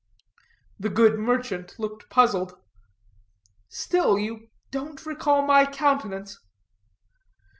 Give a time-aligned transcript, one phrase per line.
[0.79, 2.57] The good merchant looked puzzled.
[3.69, 6.39] "Still you don't recall my countenance?"